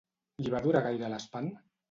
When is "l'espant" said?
1.13-1.53